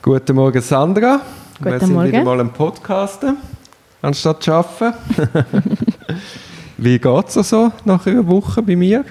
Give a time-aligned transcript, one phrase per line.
[0.00, 1.20] Guten Morgen, Sandra.
[1.58, 2.08] Guten Wir sind Morgen.
[2.08, 3.36] wieder mal am Podcasten,
[4.00, 4.94] anstatt zu arbeiten.
[6.76, 9.04] Wie geht es so nach einer Woche bei mir?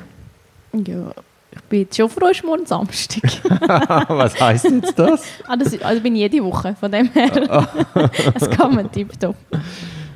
[0.72, 1.12] Ja,
[1.52, 3.22] ich bin jetzt schon froh, es ist morgen Samstag.
[4.08, 5.24] Was heisst jetzt das?
[5.46, 7.68] ah, das also bin ich jede Woche, von dem her.
[8.34, 9.36] Es kann man tipptopp.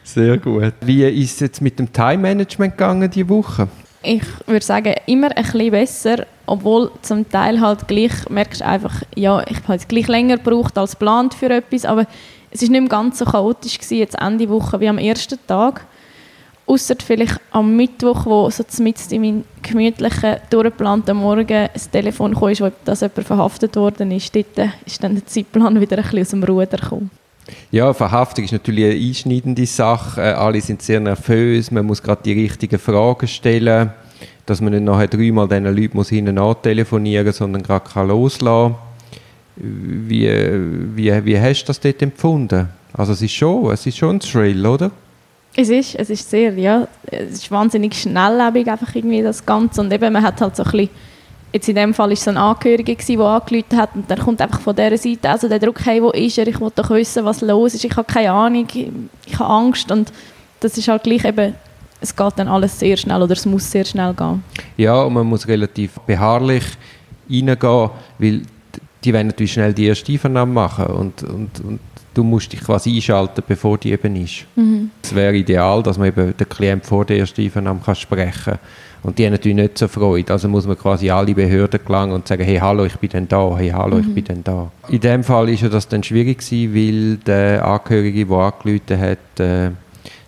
[0.03, 0.73] Sehr gut.
[0.81, 3.67] Wie ist es jetzt mit dem Time-Management gegangen diese Woche?
[4.03, 9.41] Ich würde sagen, immer ein bisschen besser, obwohl zum Teil halt gleich, merkst einfach, ja,
[9.47, 12.07] ich habe jetzt gleich länger gebraucht als geplant für etwas, aber
[12.49, 15.85] es ist nicht ganz so chaotisch gewesen, jetzt Ende Woche wie am ersten Tag.
[16.65, 22.53] Ausser vielleicht am Mittwoch, wo so mitten in meinem gemütlichen, durchgeplanten Morgen das Telefon kam,
[22.59, 24.35] wo dass jemand verhaftet worden ist.
[24.35, 27.11] Dort ist dann der Zeitplan wieder ein bisschen aus dem Ruder gekommen.
[27.71, 30.21] Ja, Verhaftung ist natürlich eine einschneidende Sache.
[30.21, 31.71] Äh, Alle sind sehr nervös.
[31.71, 33.91] Man muss gerade die richtigen Fragen stellen,
[34.45, 38.75] dass man nicht nachher dreimal diesen Leuten muss hinten telefonieren muss, sondern gerade kann loslassen
[39.55, 40.29] wie,
[40.95, 42.69] wie, wie hast du das dort empfunden?
[42.93, 44.91] Also es ist schon, es ist schon ein Thrill, oder?
[45.55, 49.91] Es ist, es ist sehr, ja, es ist wahnsinnig schnelllebig einfach irgendwie das Ganze und
[49.91, 50.89] eben man hat halt so ein bisschen,
[51.53, 54.41] jetzt in dem Fall ist es ein Angehöriger gewesen, der angerufen hat und dann kommt
[54.41, 57.25] einfach von dieser Seite also der Druck, hey, wo ist er, ich will doch wissen,
[57.25, 60.11] was los ist, ich habe keine Ahnung, ich habe Angst und
[60.59, 61.55] das ist halt gleich eben,
[61.99, 64.43] es geht dann alles sehr schnell oder es muss sehr schnell gehen.
[64.77, 66.63] Ja, und man muss relativ beharrlich
[67.29, 68.41] reingehen, weil
[69.03, 71.79] die wollen natürlich schnell die erste Einvernahme machen und, und, und
[72.13, 74.45] du musst dich quasi einschalten, bevor die eben ist.
[75.01, 78.59] Es wäre ideal, dass man eben den Klient vor der ersten Einvernahme kann sprechen kann.
[79.03, 80.31] Und die haben natürlich nicht so Freude.
[80.31, 83.57] Also muss man quasi alle Behörden gelangen und sagen, hey, hallo, ich bin dann da,
[83.57, 84.71] hey, hallo, ich bin dann da.
[84.89, 89.39] In dem Fall ist ja das dann schwierig gewesen, weil der Angehörige, der angerufen hat,
[89.39, 89.71] äh,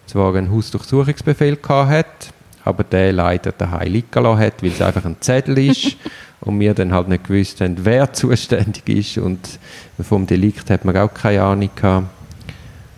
[0.07, 2.33] zwar einen Hausdurchsuchungsbefehl gehabt hat,
[2.65, 5.97] aber der leider daheim liegen lassen hat, weil es einfach ein Zettel ist
[6.45, 9.59] und wir dann halt nicht gewusst haben, wer zuständig ist und
[10.01, 12.07] vom Delikt hat man auch keine Ahnung gehabt.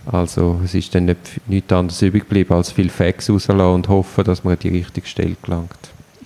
[0.06, 4.24] Also es ist dann nicht, nichts anderes übrig geblieben, als viel Facts rauslassen und hoffen,
[4.24, 5.72] dass man an die richtige Stelle gelangt.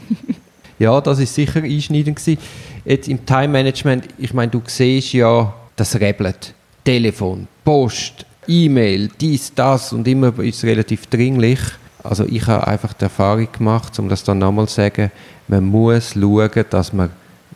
[0.79, 2.39] ja, das ist sicher einschneidend gewesen.
[2.83, 6.53] Jetzt im Time-Management, ich meine, du siehst ja, das rebelt.
[6.83, 11.59] Telefon, Post, E-Mail, dies, das und immer ist es relativ dringlich.
[12.03, 15.11] Also ich habe einfach die Erfahrung gemacht, um das dann nochmal zu sagen,
[15.47, 17.09] man muss schauen, dass man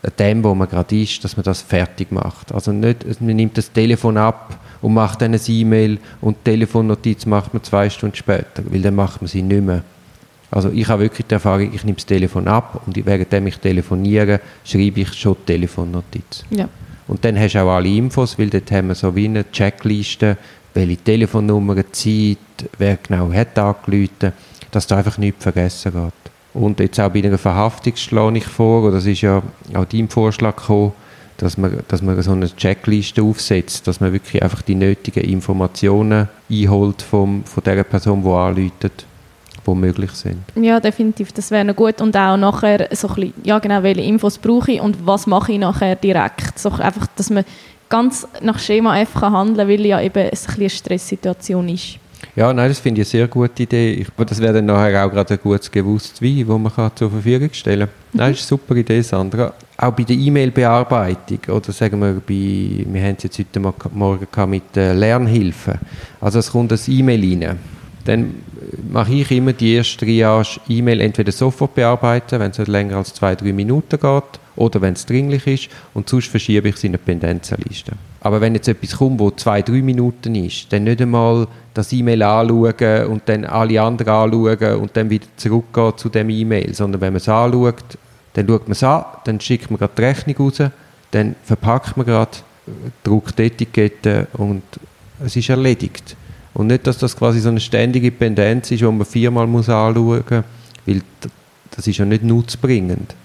[0.04, 2.52] an dem, wo man gerade ist, dass man das fertig macht.
[2.53, 7.26] Also nicht, man nimmt das Telefon ab und macht dann ein E-Mail und die Telefonnotiz
[7.26, 9.82] macht man zwei Stunden später, weil dann macht man sie nicht mehr.
[10.52, 14.42] Also ich habe wirklich die Erfahrung, ich nehme das Telefon ab und währenddem ich telefoniere,
[14.64, 16.44] schreibe ich schon die Telefonnotiz.
[16.52, 16.68] Ja.
[17.08, 20.38] Und dann hast du auch alle Infos, weil dort haben wir so wie eine Checkliste,
[20.73, 22.38] welche Telefonnummer, Zeit,
[22.78, 24.34] wer genau hat angerufen,
[24.72, 26.34] dass da einfach nichts vergessen geht.
[26.53, 29.41] Und jetzt auch bei einer Verhaftung schlage ich vor, oder das ist ja
[29.73, 30.94] auch dein Vorschlag gekommen,
[31.38, 36.29] dass man, dass man so eine Checkliste aufsetzt, dass man wirklich einfach die nötigen Informationen
[36.50, 39.05] einholt vom, von der Person, die anruft,
[39.66, 40.44] die möglich sind.
[40.55, 42.01] Ja, definitiv, das wäre gut.
[42.01, 45.53] Und auch nachher so ein bisschen, ja genau, welche Infos brauche ich und was mache
[45.53, 46.59] ich nachher direkt.
[46.59, 47.45] So einfach, dass man
[47.90, 52.00] ganz nach Schema F kann handeln weil ja eben es ein eine Stresssituation ist.
[52.36, 53.94] Ja, nein, das finde ich eine sehr gute Idee.
[53.94, 57.12] Ich, das wäre dann nachher auch gerade ein gutes gewusst Wein, das man kann zur
[57.12, 57.90] Verfügung stellen kann.
[58.14, 59.54] Nein, das ist eine super Idee, Sandra.
[59.78, 63.60] Auch bei der E-Mail-Bearbeitung, oder sagen wir, bei, wir haben es jetzt heute
[63.92, 65.76] Morgen mit äh, Lernhilfen.
[66.22, 67.60] Also es kommt ein E-Mail rein.
[68.06, 68.36] Dann
[68.91, 73.36] mache ich immer die erste Triage E-Mail entweder sofort bearbeiten, wenn es länger als zwei,
[73.36, 76.97] drei Minuten geht, oder wenn es dringlich ist, und sonst verschiebe ich es in eine
[77.00, 77.94] Pendenzenliste.
[78.22, 82.22] Aber wenn jetzt etwas kommt, wo zwei, drei Minuten ist, dann nicht einmal das E-Mail
[82.24, 87.14] anschauen und dann alle anderen anschauen und dann wieder zurückgehen zu dem E-Mail, sondern wenn
[87.14, 87.97] man es anschaut,
[88.34, 90.62] dann schaut man es an, dann schickt man gerade die Rechnung raus,
[91.12, 92.31] dann verpackt man gerade,
[93.03, 94.64] druckt die Etikette und
[95.24, 96.16] es ist erledigt.
[96.53, 100.06] Und nicht, dass das quasi so eine ständige Pendenz ist, die man viermal muss anschauen
[100.06, 100.44] muss,
[100.86, 101.02] weil
[101.72, 103.16] das ist ja nicht nutzbringend.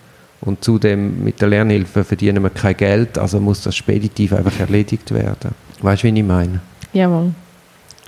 [0.40, 5.10] Und zudem mit der Lernhilfe verdienen wir kein Geld, also muss das speditiv einfach erledigt
[5.12, 5.50] werden.
[5.82, 6.60] Weißt du, wie ich meine?
[6.92, 7.32] Jawohl.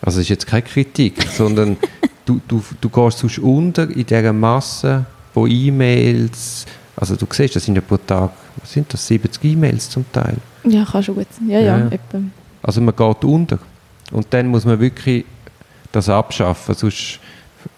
[0.00, 1.76] Also es ist jetzt keine Kritik, sondern
[2.24, 6.66] du, du, du gehst sonst unter in dieser Masse von E-Mails.
[6.96, 10.36] Also du siehst, das sind ja pro Tag, was sind das, 70 E-Mails zum Teil.
[10.64, 11.48] Ja, kann schon gut sein.
[11.48, 11.90] Ja, ja, Ja.
[12.62, 13.58] Also man geht unter.
[14.10, 15.24] Und dann muss man wirklich
[15.92, 17.20] das abschaffen, sonst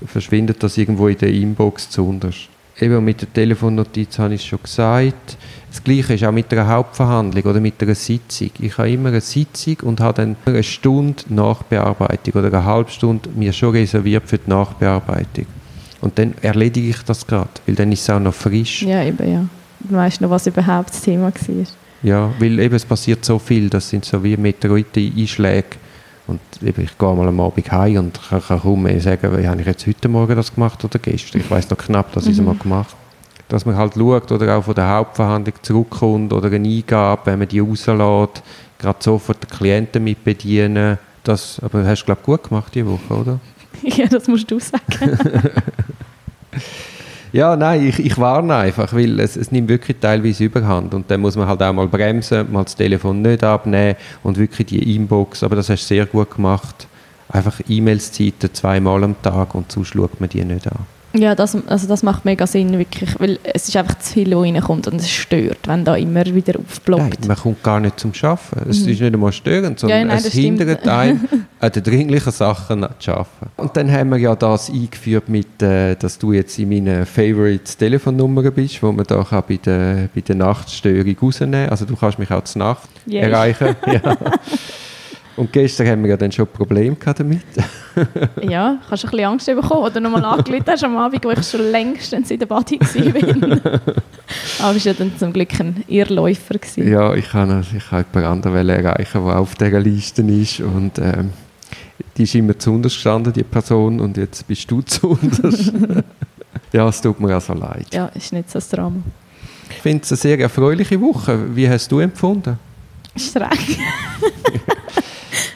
[0.06, 2.48] verschwindet das irgendwo in der Inbox zuunterst.
[2.80, 5.36] Eben mit der Telefonnotiz habe ich es schon gesagt.
[5.70, 8.50] Das Gleiche ist auch mit einer Hauptverhandlung oder mit einer Sitzung.
[8.58, 13.28] Ich habe immer eine Sitzung und habe dann eine Stunde Nachbearbeitung oder eine halbe Stunde
[13.34, 15.46] mir schon reserviert für die Nachbearbeitung.
[16.00, 18.82] Und dann erledige ich das gerade, weil dann ist es auch noch frisch.
[18.82, 19.44] Ja, eben, ja.
[19.80, 21.66] Du weißt noch, was überhaupt das Thema war.
[22.02, 25.76] Ja, weil eben es passiert so viel, das sind so wie Meteoriten-Einschläge.
[26.26, 29.46] Und eben, ich gehe mal am Abend heim und kann, kann kaum mehr sagen, wie
[29.48, 31.40] habe ich jetzt heute Morgen das gemacht oder gestern.
[31.40, 32.44] Ich weiß noch knapp, dass ich es Mhm.
[32.46, 32.94] mal gemacht
[33.48, 37.48] Dass man halt schaut oder auch von der Hauptverhandlung zurückkommt oder eine Eingabe, wenn man
[37.48, 38.42] die rauslässt,
[38.78, 40.98] gerade sofort den Klienten mit bedienen.
[41.24, 43.40] Das, aber hast du, glaube ich, gut gemacht diese Woche, oder?
[43.82, 44.80] ja, das musst du sagen.
[47.32, 50.92] Ja, nein, ich, ich warne einfach, weil es, es nimmt wirklich teilweise überhand.
[50.92, 54.66] Und dann muss man halt auch mal bremsen, mal das Telefon nicht abnehmen und wirklich
[54.66, 56.86] die Inbox, aber das hast du sehr gut gemacht,
[57.30, 60.86] einfach E-Mails-Zeiten zweimal am Tag und sonst schaut man die nicht an.
[61.14, 64.44] Ja, das, also das macht mega Sinn, wirklich, weil es ist einfach zu viel, was
[64.44, 67.28] reinkommt und es stört, wenn da immer wieder Nein, aufploppt.
[67.28, 68.70] man kommt gar nicht zum Arbeiten.
[68.70, 70.08] Es ist nicht einmal störend, sondern Mhm.
[70.08, 70.58] Ja, nein, es das stimmt.
[70.60, 73.50] hindert einen, an den dringlichen Sachen zu arbeiten.
[73.56, 77.76] Und dann haben wir ja das eingeführt, mit, äh, dass du jetzt in meinen Favorites
[77.76, 81.70] Telefonnummern bist, wo man da kann bei der, bei der Nachtstörung rausnehmen kann.
[81.70, 83.20] Also du kannst mich auch zur Nacht Yay.
[83.22, 83.76] erreichen.
[83.86, 84.16] ja.
[85.36, 87.42] Und gestern haben wir ja dann schon Probleme gehabt damit.
[88.42, 91.46] Ja, hast du ein bisschen Angst bekommen, oder nochmal angerufen hast am Abend, wo ich
[91.46, 93.66] schon längst in der Body war.
[94.62, 96.54] Aber es war ja dann zum Glück ein Irrläufer.
[96.54, 96.90] Gewesen.
[96.90, 100.60] Ja, ich kann, ich kann jemand anderen erreichen, der auf dieser Liste ist.
[100.60, 101.32] Und ähm,
[102.16, 105.18] die ist immer zu gestanden, die Person, und jetzt bist du zu
[106.72, 107.86] ja, es tut mir also leid.
[107.92, 109.02] Ja, ist nicht so ein Drama.
[109.70, 111.54] Ich finde es eine sehr erfreuliche Woche.
[111.54, 112.58] Wie hast du empfunden?
[113.16, 113.48] Streng.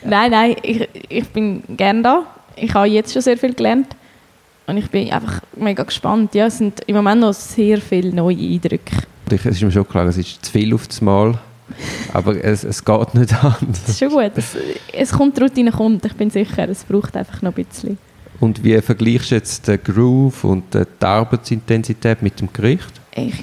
[0.09, 2.23] Nein, nein, ich, ich bin gerne da.
[2.57, 3.89] Ich habe jetzt schon sehr viel gelernt.
[4.67, 6.35] Und ich bin einfach mega gespannt.
[6.35, 8.97] Ja, es sind im Moment noch sehr viele neue Eindrücke.
[9.31, 11.39] Es ist mir schon klar, es ist zu viel auf das Mal.
[12.13, 13.89] Aber es, es geht nicht Das anders.
[13.89, 14.33] ist schon gut.
[14.37, 14.57] Es,
[14.93, 16.05] es kommt, die Routine kommt.
[16.05, 17.99] Ich bin sicher, es braucht einfach noch ein bisschen.
[18.41, 23.01] Und wie vergleichst du jetzt den Groove und die Arbeitsintensität mit dem Gericht?
[23.15, 23.35] Ich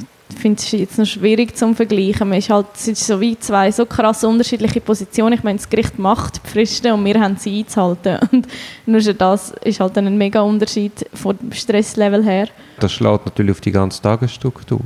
[0.44, 2.28] finde es jetzt noch schwierig zum Vergleichen.
[2.28, 5.34] Man ist halt, es ist so wie zwei so krass unterschiedliche Positionen.
[5.34, 8.19] Ich meine, das Gericht macht die Fristen und wir haben sie einzuhalten.
[8.31, 8.48] Und
[8.86, 12.50] nur schon das ist halt ein mega Unterschied vom Stresslevel her.
[12.80, 14.81] Das schlägt natürlich auf die ganze Tagesstruktur.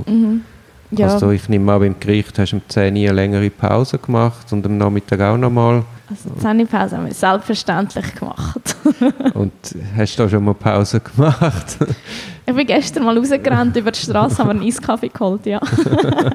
[0.91, 3.97] Ja, Also ich nehme an, beim Gericht hast du um 10 Uhr eine längere Pause
[3.97, 5.83] gemacht und am Nachmittag auch nochmal.
[6.09, 8.66] also die Zähnepause haben wir selbstverständlich gemacht.
[9.33, 9.53] Und
[9.95, 11.77] hast du da schon mal Pause gemacht?
[12.45, 15.59] Ich bin gestern mal rausgerannt über die Straße, habe einen Eiskaffee geholt, ja.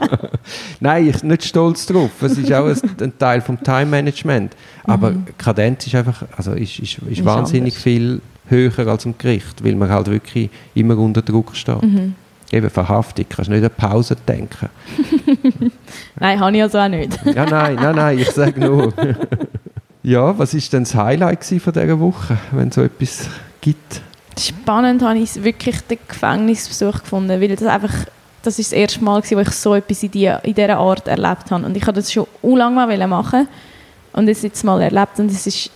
[0.81, 2.11] Nein, ich bin nicht stolz drauf.
[2.21, 4.55] Es ist auch ein, Teil vom Time-Management.
[4.85, 7.83] Aber Kadenz ist einfach, also ist, ist, ist, Ist wahnsinnig anders.
[7.83, 11.83] viel höher als im Gericht, weil man halt wirklich immer unter Druck steht.
[12.51, 14.69] Eben Verhaftung, kannst nicht an Pause denken.
[16.21, 17.19] Nein, habe ich also auch nicht.
[17.25, 18.93] Ja, nein, nein, nein, ich sage nur.
[20.03, 23.29] Ja, was ist denn das Highlight von dieser Woche, wenn es so etwas
[23.61, 24.03] gibt?
[24.39, 27.93] Spannend habe ich wirklich den Gefängnisbesuch gefunden, weil das einfach
[28.43, 31.51] das ist das erste Mal, wo ich so etwas in, die, in dieser Art erlebt
[31.51, 31.65] habe.
[31.65, 33.49] Und ich habe das schon lange mal machen
[34.13, 35.71] und es jetzt mal erlebt und es ist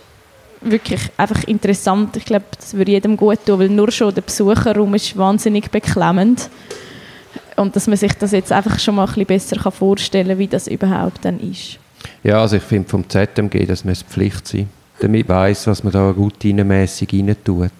[0.61, 2.17] wirklich einfach interessant.
[2.17, 6.49] Ich glaube, das würde jedem gut tun, weil nur schon der Besucherraum ist wahnsinnig beklemmend.
[7.55, 10.47] Und dass man sich das jetzt einfach schon mal ein bisschen besser vorstellen kann, wie
[10.47, 11.79] das überhaupt dann ist.
[12.23, 14.69] Ja, also ich finde vom ZMG, das müsste Pflicht sein.
[14.99, 17.71] Damit weiss, was man da routinemässig rein tut.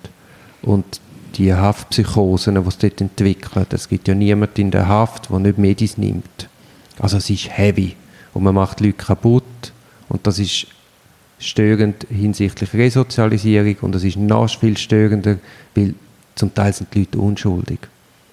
[0.62, 1.02] Und
[1.36, 5.58] die Haftpsychosen, die es dort entwickelt, es gibt ja niemanden in der Haft, der nicht
[5.58, 6.50] Medis nimmt.
[7.00, 7.96] Also es ist heavy
[8.34, 9.44] und man macht Leute kaputt
[10.10, 10.68] und das ist
[11.40, 15.38] störend hinsichtlich Resozialisierung und es ist noch viel störender,
[15.76, 15.94] weil
[16.36, 17.80] zum Teil sind die Leute unschuldig.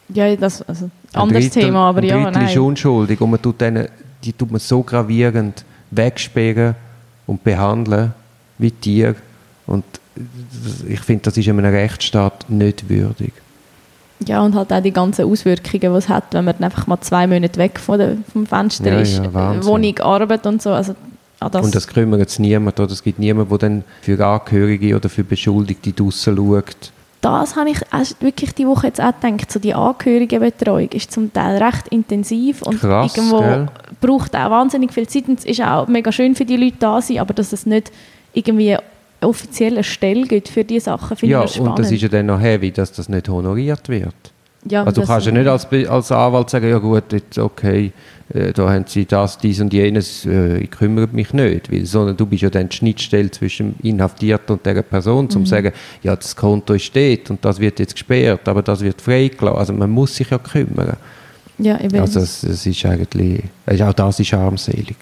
[0.08, 2.58] Ja, das also Ein anderes Drittel- Thema, aber ein ja, Drittel ist nein.
[2.58, 3.88] unschuldig und man tut denen,
[4.22, 5.64] die tut man so gravierend
[5.96, 6.74] wegsperren
[7.26, 8.12] und behandeln
[8.58, 9.16] wie Tiere.
[9.66, 9.84] Und
[10.88, 13.32] ich finde, das ist in einem Rechtsstaat nicht würdig.
[14.26, 17.26] Ja, und halt auch die ganzen Auswirkungen, die es hat, wenn man einfach mal zwei
[17.26, 19.18] Monate weg von der, vom Fenster Ja, ist.
[19.18, 19.64] ja.
[19.64, 20.70] Wohnung, Arbeit und so.
[20.70, 20.94] Also,
[21.40, 22.78] an das, und das kümmert jetzt niemand.
[22.78, 26.92] Oder es gibt niemanden, der dann für Angehörige oder für Beschuldigte draussen schaut.
[27.24, 27.80] Das habe ich
[28.20, 29.50] wirklich die Woche jetzt auch gedacht.
[29.50, 33.66] So die Angehörigenbetreuung ist zum Teil recht intensiv und Krass, irgendwo gell?
[34.00, 35.28] braucht auch wahnsinnig viel Zeit.
[35.28, 37.90] Und es ist auch mega schön für die Leute da sein, aber dass es nicht
[38.32, 38.82] irgendwie eine
[39.22, 41.70] offizielle Stelle gibt für diese Sachen, finde Ja, ich spannend.
[41.70, 44.14] und das ist ja dann noch heavy, dass das nicht honoriert wird.
[44.68, 47.92] Ja, Also du kannst ja nicht als, als Anwalt sagen, ja gut, jetzt okay,
[48.32, 52.16] äh, da haben sie das, dies und jenes, äh, ich kümmere mich nicht, weil, sondern
[52.16, 55.30] du bist ja dann die Schnittstelle zwischen dem Inhaftierten und der Person, Mhm.
[55.30, 58.80] zum zu sagen, ja das Konto ist dort und das wird jetzt gesperrt, aber das
[58.80, 59.58] wird freigelassen.
[59.58, 60.96] Also man muss sich ja kümmern.
[61.58, 61.98] ja, eben.
[62.00, 64.96] Also es, es ist eigentlich, also auch das ist armselig.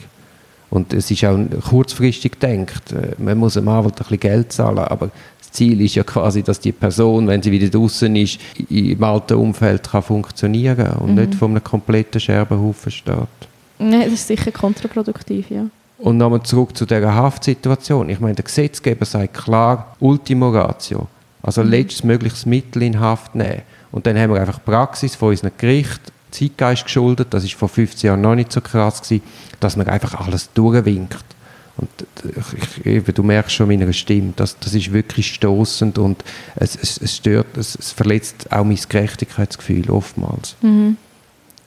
[0.73, 1.39] Und es ist auch
[1.69, 2.93] kurzfristig gedacht.
[2.93, 6.43] Äh, Man muss dem Anwalt ein bisschen Geld zahlen, aber das Ziel ist ja quasi,
[6.43, 11.15] dass die Person, wenn sie wieder draußen ist, im alten Umfeld kann funktionieren und Mhm.
[11.21, 13.17] nicht vor einem kompletten Scherbenhaufen steht.
[13.79, 15.67] Nein, das ist sicher kontraproduktiv, ja.
[15.99, 18.09] Und nochmal zurück zu dieser Haftsituation.
[18.09, 21.07] Ich meine, der Gesetzgeber sagt klar, Ultimo Ratio.
[21.43, 21.69] Also mhm.
[21.71, 23.61] letztes mögliches Mittel in Haft nehmen.
[23.91, 26.01] Und dann haben wir einfach Praxis von unserem Gericht,
[26.33, 29.23] Zeitgeist geschuldet, das ist vor 15 Jahren noch nicht so krass gewesen,
[29.61, 31.25] dass man einfach alles durchwinkt.
[31.77, 31.89] Und
[32.77, 36.23] ich, eben, du merkst schon meiner Stimme, das, das ist wirklich stoßend und
[36.55, 40.57] es, es, es stört, es, es, verletzt auch mein Gerechtigkeitsgefühl oftmals.
[40.61, 40.97] Mhm.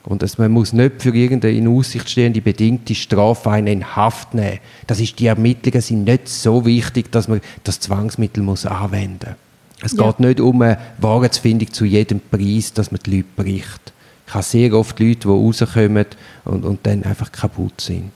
[0.04, 4.34] Und es, man muss nicht für irgendeine in Aussicht stehende bedingte Strafe einen in Haft
[4.34, 4.60] nehmen.
[4.86, 9.36] Das ist, die Ermittlungen sind nicht so wichtig, dass man das Zwangsmittel muss anwenden muss.
[9.82, 10.06] Es ja.
[10.06, 13.92] geht nicht um eine Wahrheitsfindung zu jedem Preis, dass man die Leute bricht.
[14.26, 16.06] Ich habe sehr oft Leute, die rauskommen
[16.44, 18.10] und, und dann einfach kaputt sind.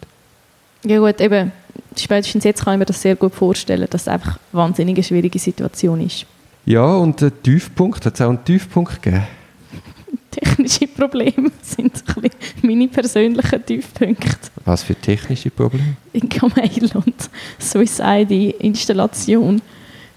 [0.84, 1.52] Ja gut, eben,
[1.96, 5.38] spätestens jetzt kann ich mir das sehr gut vorstellen, dass es einfach eine wahnsinnig schwierige
[5.38, 6.26] Situation ist.
[6.64, 9.26] Ja, und der Tiefpunkt, hat es auch einen Tiefpunkt gegeben?
[10.30, 12.02] Technische Probleme sind
[12.62, 14.50] meine persönlichen Tiefpunkte.
[14.64, 15.96] Was für technische Probleme?
[16.12, 16.28] In
[17.60, 19.60] Swiss ID Installation.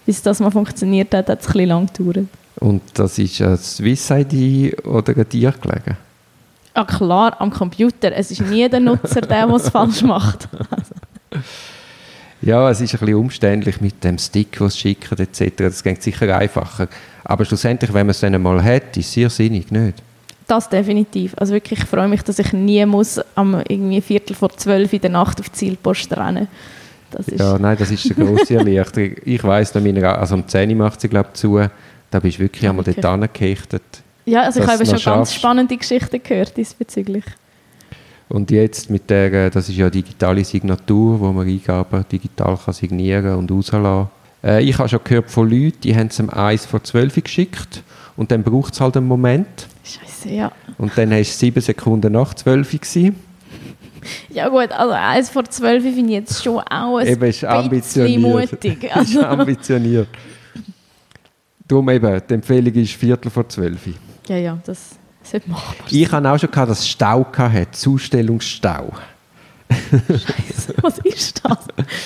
[0.06, 2.28] Bis das mal funktioniert hat, hat es ein bisschen lang gedauert.
[2.63, 5.98] Und das ist ein Swiss ID oder ein dir gelegen?
[6.74, 8.13] Ah klar, am Computer.
[8.13, 10.48] Es ist nie der Nutzer, der es falsch macht.
[12.41, 15.58] ja, es ist ein bisschen umständlich mit dem Stick, was schicken etc.
[15.58, 16.88] Das geht sicher einfacher.
[17.25, 20.01] Aber schlussendlich, wenn man es dann mal hat, ist es sehr sinnig, nicht?
[20.48, 21.34] Das definitiv.
[21.38, 25.01] Also wirklich, ich freue mich, dass ich nie muss am irgendwie Viertel vor zwölf in
[25.01, 26.48] der Nacht auf die Zielpost rennen
[27.36, 29.17] Ja, nein, das ist eine grosse Erleichterung.
[29.25, 31.60] ich weiss, also um 10 Uhr macht sie, glaube ich, zu.
[32.13, 33.82] Da bist du wirklich einmal dort angekechtet.
[34.25, 35.05] Ja, also ich habe schon schaffst.
[35.05, 37.24] ganz spannende Geschichten gehört diesbezüglich.
[38.29, 43.36] Und jetzt mit der, das ist ja digitale Signatur, wo man Eingaben digital kann signieren
[43.36, 44.10] und rauslassen
[44.43, 47.82] äh, Ich habe schon gehört von Leuten, die haben es um 1 vor 12 geschickt
[48.15, 49.67] und dann braucht es halt einen Moment.
[49.84, 50.51] Scheiße, ja.
[50.77, 53.15] Und dann war es 7 Sekunden nach 12 gewesen.
[54.29, 58.51] Ja gut, also 1 vor 12 finde ich jetzt schon auch ein Eben, ist ambitioniert.
[58.51, 58.89] mutig.
[58.93, 59.20] Also.
[59.20, 60.10] ist ambitioniert.
[61.67, 63.79] Darum eben, die Empfehlung ist Viertel vor 12
[64.27, 65.58] Ja, ja, das sollte sein.
[65.89, 68.91] Ich habe auch schon gehabt, dass es Stau hatte, Zustellungsstau.
[69.72, 71.58] Scheiße, was ist das?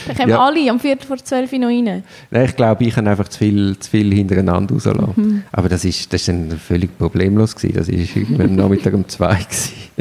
[0.08, 0.40] Da kommen ja.
[0.40, 2.04] alle am Viertel vor 12 noch rein.
[2.32, 5.14] Nein, ich glaube, ich habe einfach zu viel, zu viel hintereinander rausgelassen.
[5.16, 5.44] Mhm.
[5.52, 7.76] Aber das ist, das ist dann völlig problemlos gewesen.
[7.76, 9.40] Das war am Nachmittag um zwei.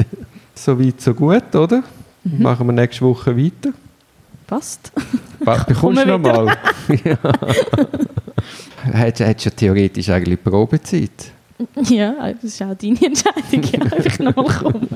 [0.55, 1.83] so weit, so gut, oder?
[2.23, 2.43] Mhm.
[2.43, 3.73] Machen wir nächste Woche weiter.
[4.45, 4.91] Passt.
[5.67, 6.57] Bekommst du noch mal?
[7.03, 7.17] ja.
[8.83, 11.31] Hättest du theoretisch eigentlich Probezeit?
[11.89, 14.87] Ja, das ist auch deine Entscheidung, ja, einfach nochmal kommen.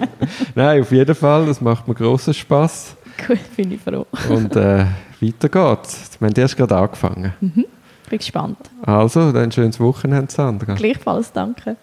[0.53, 2.95] Nein, auf jeden Fall, das macht mir grossen Spass.
[3.27, 4.05] Gut, bin ich froh.
[4.29, 4.85] Und äh,
[5.19, 6.11] weiter geht's.
[6.19, 7.33] Wir haben erst gerade angefangen.
[7.41, 7.65] Mhm.
[8.09, 8.57] Bin gespannt.
[8.83, 10.75] Also, dann schönes Wochenende, Sandra.
[10.75, 11.77] Gleichfalls, danke.